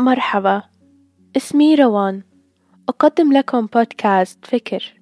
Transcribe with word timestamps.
مرحبا، 0.00 0.62
اسمي 1.36 1.74
روان، 1.74 2.22
أقدم 2.88 3.32
لكم 3.32 3.66
بودكاست 3.66 4.46
فكر، 4.46 5.00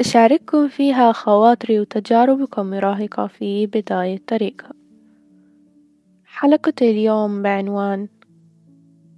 أشارككم 0.00 0.68
فيها 0.68 1.12
خواطري 1.12 1.80
وتجارب 1.80 2.44
كمراهقة 2.44 3.26
في 3.26 3.66
بداية 3.66 4.22
طريقها. 4.26 4.72
حلقة 6.24 6.72
اليوم 6.82 7.42
بعنوان 7.42 8.08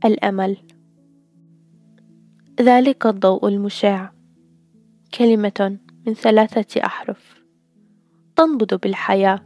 الأمل. 0.04 0.56
ذلك 2.60 3.06
الضوء 3.06 3.48
المشع، 3.48 4.10
كلمة 5.18 5.78
من 6.06 6.14
ثلاثة 6.14 6.86
أحرف، 6.86 7.44
تنبض 8.36 8.74
بالحياة، 8.74 9.40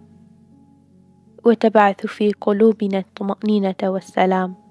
وتبعث 1.44 2.06
في 2.06 2.32
قلوبنا 2.32 2.98
الطمأنينة 2.98 3.76
والسلام. 3.82 4.67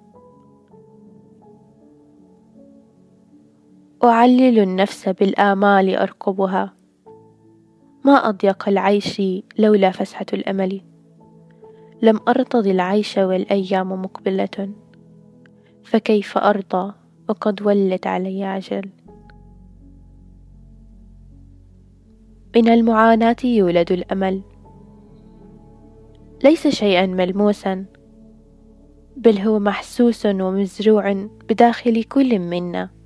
أعلل 4.03 4.59
النفس 4.59 5.09
بالآمال 5.09 5.95
أرقبها، 5.95 6.73
ما 8.05 8.11
أضيق 8.11 8.69
العيش 8.69 9.21
لولا 9.57 9.91
فسحة 9.91 10.25
الأمل، 10.33 10.81
لم 12.01 12.19
أرتض 12.27 12.67
العيش 12.67 13.17
والأيام 13.17 14.01
مقبلة، 14.01 14.69
فكيف 15.83 16.37
أرضى 16.37 16.93
وقد 17.29 17.61
ولت 17.61 18.07
علي 18.07 18.43
عجل. 18.43 18.89
من 22.55 22.69
المعاناة 22.69 23.35
يولد 23.43 23.91
الأمل، 23.91 24.41
ليس 26.43 26.67
شيئا 26.67 27.05
ملموسا، 27.05 27.85
بل 29.17 29.37
هو 29.37 29.59
محسوس 29.59 30.25
ومزروع 30.25 31.27
بداخل 31.49 32.03
كل 32.03 32.39
منا. 32.39 32.96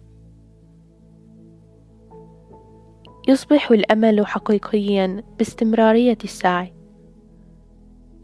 يصبح 3.27 3.71
الأمل 3.71 4.27
حقيقيا 4.27 5.23
باستمرارية 5.37 6.17
السعي، 6.23 6.73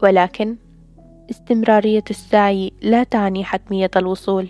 ولكن 0.02 0.56
استمرارية 1.30 2.04
السعي 2.10 2.72
لا 2.82 3.04
تعني 3.04 3.44
حتمية 3.44 3.90
الوصول. 3.96 4.48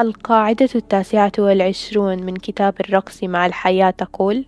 القاعدة 0.00 0.68
التاسعة 0.74 1.32
والعشرون 1.38 2.22
من 2.22 2.36
كتاب 2.36 2.74
الرقص 2.80 3.24
مع 3.24 3.46
الحياة 3.46 3.90
تقول: 3.90 4.44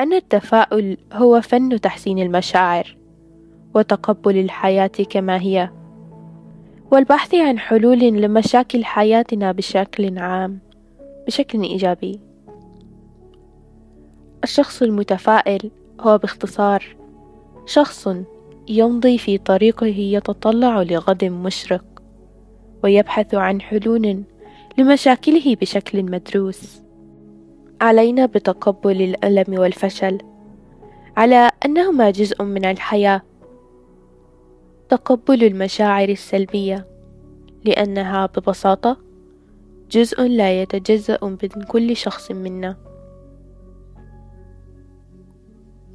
أن 0.00 0.12
التفاؤل 0.12 0.96
هو 1.12 1.40
فن 1.40 1.80
تحسين 1.80 2.18
المشاعر، 2.18 2.96
وتقبل 3.74 4.36
الحياة 4.38 4.90
كما 5.10 5.40
هي، 5.40 5.70
والبحث 6.92 7.34
عن 7.34 7.58
حلول 7.58 7.98
لمشاكل 7.98 8.84
حياتنا 8.84 9.52
بشكل 9.52 10.18
عام. 10.18 10.67
بشكل 11.28 11.62
إيجابي. 11.62 12.20
الشخص 14.44 14.82
المتفائل 14.82 15.70
هو 16.00 16.18
باختصار 16.18 16.96
شخص 17.66 18.08
يمضي 18.68 19.18
في 19.18 19.38
طريقه 19.38 19.86
يتطلع 19.86 20.82
لغد 20.82 21.24
مشرق 21.24 21.84
ويبحث 22.84 23.34
عن 23.34 23.60
حلول 23.60 24.22
لمشاكله 24.78 25.56
بشكل 25.60 26.02
مدروس. 26.02 26.82
علينا 27.80 28.26
بتقبل 28.26 29.02
الألم 29.02 29.58
والفشل. 29.60 30.18
على 31.16 31.50
أنهما 31.64 32.10
جزء 32.10 32.42
من 32.42 32.64
الحياة. 32.64 33.22
تقبل 34.88 35.44
المشاعر 35.44 36.08
السلبية 36.08 36.86
لأنها 37.64 38.26
ببساطة 38.26 39.07
جزء 39.90 40.22
لا 40.22 40.62
يتجزأ 40.62 41.18
من 41.22 41.62
كل 41.68 41.96
شخص 41.96 42.30
منا. 42.30 42.76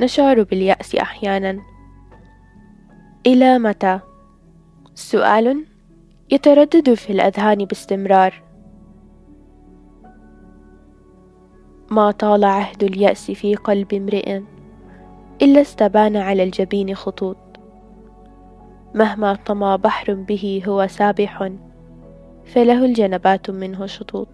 نشعر 0.01 0.43
باليأس 0.43 0.95
أحيانا. 0.95 1.59
إلى 3.25 3.59
متى؟ 3.59 3.99
سؤال 4.95 5.65
يتردد 6.31 6.93
في 6.93 7.09
الأذهان 7.13 7.65
باستمرار. 7.65 8.43
ما 11.91 12.11
طال 12.11 12.43
عهد 12.43 12.83
اليأس 12.83 13.31
في 13.31 13.55
قلب 13.55 13.93
امرئ 13.93 14.41
إلا 15.41 15.61
استبان 15.61 16.17
على 16.17 16.43
الجبين 16.43 16.95
خطوط. 16.95 17.37
مهما 18.95 19.35
طمى 19.35 19.77
بحر 19.77 20.13
به 20.13 20.63
هو 20.67 20.87
سابح. 20.87 21.49
فله 22.45 22.85
الجنبات 22.85 23.49
منه 23.49 23.85
شطوط. 23.85 24.27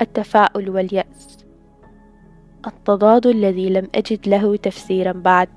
التفاؤل 0.00 0.70
واليأس. 0.70 1.38
التضاد 2.66 3.26
الذي 3.26 3.70
لم 3.70 3.88
أجد 3.94 4.28
له 4.28 4.56
تفسيرا 4.56 5.12
بعد. 5.12 5.48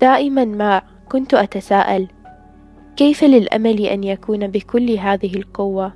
دائما 0.00 0.44
ما 0.44 0.82
كنت 1.08 1.34
أتساءل 1.34 2.08
كيف 2.96 3.24
للأمل 3.24 3.80
أن 3.80 4.04
يكون 4.04 4.46
بكل 4.46 4.90
هذه 4.90 5.36
القوة؟ 5.36 5.92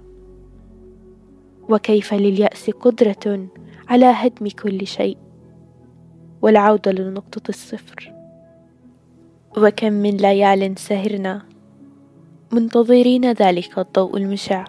وكيف 1.69 2.15
لليأس 2.15 2.71
قدرة 2.71 3.47
على 3.89 4.07
هدم 4.07 4.49
كل 4.49 4.87
شيء؟ 4.87 5.17
والعودة 6.43 6.93
لنقطة 6.93 7.49
الصفر. 7.49 8.16
وكم 9.59 9.93
من 9.93 10.17
ليال 10.17 10.79
سهرنا 10.79 11.43
منتظرين 12.53 13.33
ذلك 13.33 13.79
الضوء 13.79 14.17
المشع. 14.17 14.65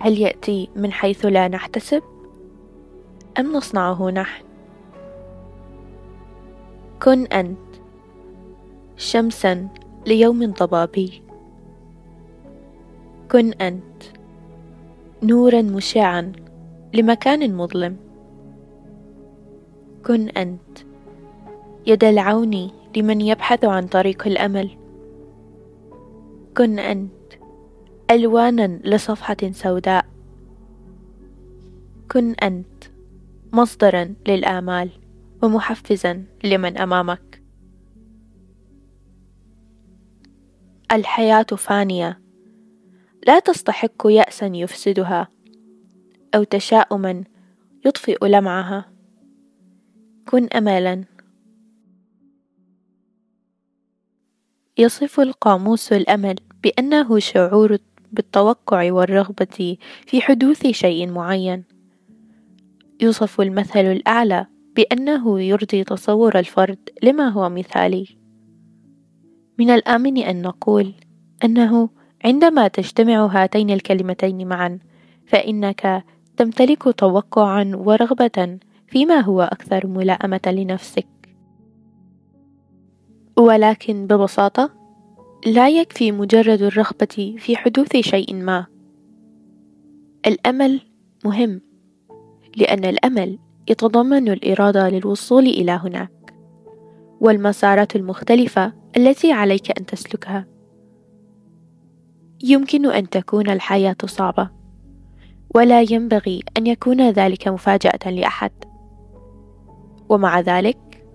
هل 0.00 0.18
يأتي 0.18 0.68
من 0.76 0.92
حيث 0.92 1.26
لا 1.26 1.48
نحتسب؟ 1.48 2.02
أم 3.38 3.52
نصنعه 3.52 4.10
نحن؟ 4.10 4.44
كن 7.02 7.26
أنت 7.26 7.58
شمسا 8.96 9.68
ليوم 10.06 10.52
ضبابي 10.52 11.22
كن 13.32 13.52
أنت 13.52 14.02
نورا 15.22 15.62
مشعا 15.62 16.32
لمكان 16.94 17.56
مظلم. 17.56 17.96
كن 20.06 20.28
أنت 20.28 20.78
يد 21.86 22.04
العون 22.04 22.70
لمن 22.96 23.20
يبحث 23.20 23.64
عن 23.64 23.86
طريق 23.86 24.26
الأمل. 24.26 24.70
كن 26.56 26.78
أنت 26.78 27.12
ألوانا 28.10 28.80
لصفحة 28.84 29.36
سوداء. 29.52 30.06
كن 32.10 32.32
أنت 32.32 32.84
مصدرا 33.52 34.14
للآمال 34.28 34.90
ومحفزا 35.42 36.24
لمن 36.44 36.78
أمامك. 36.78 37.42
الحياة 40.92 41.42
فانية. 41.42 42.20
لا 43.26 43.38
تستحق 43.38 44.06
يأسا 44.06 44.46
يفسدها 44.46 45.28
أو 46.34 46.42
تشاؤما 46.42 47.24
يطفئ 47.84 48.26
لمعها. 48.26 48.84
كن 50.28 50.46
أملا 50.46 51.04
يصف 54.78 55.20
القاموس 55.20 55.92
الأمل 55.92 56.36
بأنه 56.62 57.18
شعور 57.18 57.78
بالتوقع 58.12 58.92
والرغبة 58.92 59.76
في 60.06 60.20
حدوث 60.20 60.66
شيء 60.66 61.10
معين. 61.10 61.64
يوصف 63.00 63.40
المثل 63.40 63.80
الأعلى 63.80 64.46
بأنه 64.76 65.40
يرضي 65.40 65.84
تصور 65.84 66.38
الفرد 66.38 66.78
لما 67.02 67.28
هو 67.28 67.48
مثالي. 67.48 68.06
من 69.58 69.70
الآمن 69.70 70.18
أن 70.18 70.42
نقول 70.42 70.94
أنه 71.44 71.88
عندما 72.24 72.68
تجتمع 72.68 73.26
هاتين 73.26 73.70
الكلمتين 73.70 74.48
معا 74.48 74.78
فإنك 75.26 76.04
تمتلك 76.36 76.82
توقعا 76.82 77.72
ورغبة 77.74 78.58
فيما 78.88 79.20
هو 79.20 79.42
أكثر 79.42 79.86
ملائمة 79.86 80.40
لنفسك. 80.46 81.15
ولكن 83.38 84.06
ببساطة 84.06 84.70
لا 85.46 85.68
يكفي 85.68 86.12
مجرد 86.12 86.62
الرغبة 86.62 87.36
في 87.38 87.56
حدوث 87.56 87.96
شيء 87.96 88.34
ما. 88.34 88.66
الأمل 90.26 90.80
مهم 91.24 91.60
لأن 92.56 92.84
الأمل 92.84 93.38
يتضمن 93.68 94.28
الإرادة 94.28 94.88
للوصول 94.88 95.46
إلى 95.46 95.72
هناك 95.72 96.34
والمسارات 97.20 97.96
المختلفة 97.96 98.72
التي 98.96 99.32
عليك 99.32 99.78
أن 99.78 99.86
تسلكها. 99.86 100.46
يمكن 102.44 102.86
أن 102.86 103.10
تكون 103.10 103.50
الحياة 103.50 103.96
صعبة 104.06 104.50
ولا 105.54 105.82
ينبغي 105.82 106.42
أن 106.58 106.66
يكون 106.66 107.10
ذلك 107.10 107.48
مفاجأة 107.48 108.10
لأحد. 108.10 108.52
ومع 110.08 110.40
ذلك 110.40 111.06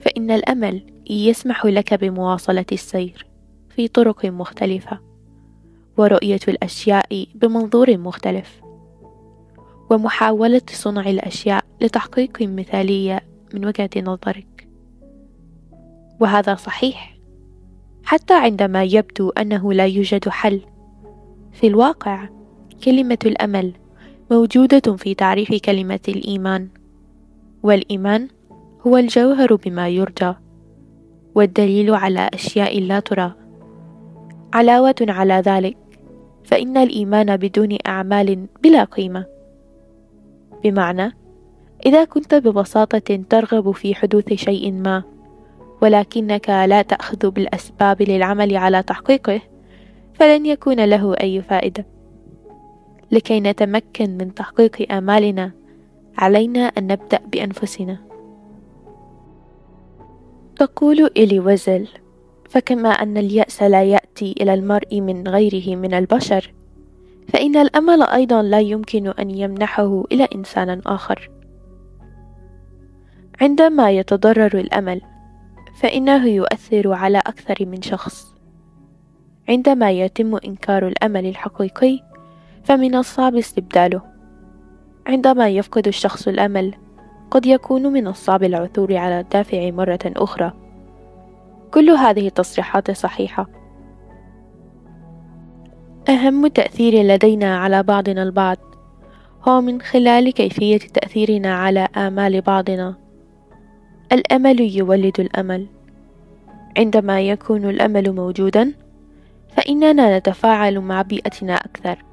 فإن 0.00 0.30
الأمل 0.30 0.97
يسمح 1.08 1.66
لك 1.66 1.94
بمواصلة 1.94 2.66
السير 2.72 3.26
في 3.68 3.88
طرق 3.88 4.26
مختلفة 4.26 4.98
ورؤية 5.96 6.40
الأشياء 6.48 7.26
بمنظور 7.34 7.98
مختلف 7.98 8.60
ومحاولة 9.90 10.62
صنع 10.72 11.10
الأشياء 11.10 11.64
لتحقيق 11.80 12.42
مثالية 12.42 13.20
من 13.54 13.66
وجهة 13.66 13.90
نظرك. 13.96 14.68
وهذا 16.20 16.54
صحيح 16.54 17.18
حتى 18.04 18.34
عندما 18.34 18.84
يبدو 18.84 19.30
أنه 19.30 19.72
لا 19.72 19.86
يوجد 19.86 20.28
حل. 20.28 20.60
في 21.52 21.66
الواقع 21.66 22.28
كلمة 22.84 23.18
الأمل 23.26 23.72
موجودة 24.30 24.96
في 24.96 25.14
تعريف 25.14 25.54
كلمة 25.54 26.00
الإيمان 26.08 26.68
والإيمان 27.62 28.28
هو 28.86 28.96
الجوهر 28.96 29.54
بما 29.54 29.88
يرجى. 29.88 30.34
والدليل 31.38 31.94
على 31.94 32.30
أشياء 32.34 32.80
لا 32.80 33.00
ترى. 33.00 33.32
علاوة 34.54 34.94
على 35.00 35.34
ذلك 35.34 35.76
فإن 36.44 36.76
الإيمان 36.76 37.36
بدون 37.36 37.78
أعمال 37.86 38.46
بلا 38.62 38.84
قيمة. 38.84 39.26
بمعنى 40.64 41.12
إذا 41.86 42.04
كنت 42.04 42.34
ببساطة 42.34 43.22
ترغب 43.30 43.70
في 43.70 43.94
حدوث 43.94 44.32
شيء 44.32 44.72
ما 44.72 45.02
ولكنك 45.82 46.48
لا 46.48 46.82
تأخذ 46.82 47.30
بالأسباب 47.30 48.02
للعمل 48.02 48.56
على 48.56 48.82
تحقيقه 48.82 49.40
فلن 50.14 50.46
يكون 50.46 50.84
له 50.84 51.14
أي 51.14 51.42
فائدة. 51.42 51.86
لكي 53.10 53.40
نتمكن 53.40 54.18
من 54.18 54.34
تحقيق 54.34 54.92
آمالنا 54.92 55.50
علينا 56.18 56.60
أن 56.60 56.86
نبدأ 56.86 57.20
بأنفسنا. 57.32 57.98
تقول 60.58 61.10
إلي 61.16 61.40
وزل 61.40 61.88
فكما 62.48 62.88
أن 62.88 63.16
اليأس 63.16 63.62
لا 63.62 63.82
يأتي 63.82 64.34
إلى 64.40 64.54
المرء 64.54 65.00
من 65.00 65.28
غيره 65.28 65.76
من 65.76 65.94
البشر 65.94 66.54
فإن 67.28 67.56
الأمل 67.56 68.02
أيضا 68.02 68.42
لا 68.42 68.60
يمكن 68.60 69.06
أن 69.06 69.30
يمنحه 69.30 70.04
إلى 70.12 70.28
إنسان 70.34 70.82
آخر. 70.86 71.30
عندما 73.40 73.90
يتضرر 73.90 74.58
الأمل 74.58 75.00
فإنه 75.80 76.26
يؤثر 76.26 76.92
على 76.92 77.18
أكثر 77.18 77.66
من 77.66 77.82
شخص. 77.82 78.34
عندما 79.48 79.90
يتم 79.90 80.36
إنكار 80.36 80.88
الأمل 80.88 81.26
الحقيقي 81.26 82.00
فمن 82.64 82.94
الصعب 82.94 83.36
استبداله. 83.36 84.02
عندما 85.06 85.48
يفقد 85.48 85.88
الشخص 85.88 86.28
الأمل 86.28 86.74
قد 87.30 87.46
يكون 87.46 87.86
من 87.86 88.06
الصعب 88.06 88.42
العثور 88.42 88.96
على 88.96 89.20
الدافع 89.20 89.70
مرة 89.70 89.98
أخرى. 90.06 90.52
كل 91.70 91.90
هذه 91.90 92.26
التصريحات 92.26 92.90
صحيحة. 92.90 93.46
أهم 96.08 96.46
تأثير 96.46 97.02
لدينا 97.02 97.58
على 97.58 97.82
بعضنا 97.82 98.22
البعض 98.22 98.56
هو 99.48 99.60
من 99.60 99.80
خلال 99.80 100.32
كيفية 100.32 100.78
تأثيرنا 100.78 101.54
على 101.54 101.88
آمال 101.96 102.40
بعضنا. 102.40 102.94
الأمل 104.12 104.60
يولد 104.60 105.20
الأمل. 105.20 105.66
عندما 106.78 107.20
يكون 107.20 107.64
الأمل 107.64 108.12
موجودا 108.12 108.74
فإننا 109.48 110.18
نتفاعل 110.18 110.80
مع 110.80 111.02
بيئتنا 111.02 111.54
أكثر. 111.54 112.04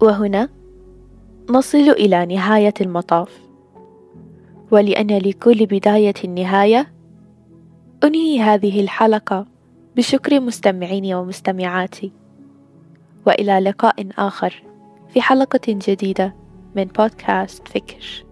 وهنا 0.00 0.48
نصل 1.50 1.78
إلى 1.78 2.26
نهاية 2.26 2.74
المطاف. 2.80 3.40
ولأن 4.70 5.18
لكل 5.18 5.66
بداية 5.66 6.28
نهاية 6.28 6.92
أنهي 8.04 8.40
هذه 8.40 8.80
الحلقة. 8.80 9.46
بشكر 9.96 10.40
مستمعيني 10.40 11.14
ومستمعاتي. 11.14 12.12
وإلى 13.26 13.60
لقاء 13.60 14.08
آخر 14.18 14.62
في 15.08 15.22
حلقة 15.22 15.60
جديدة 15.68 16.34
من 16.76 16.84
بودكاست 16.84 17.68
فكر. 17.68 18.29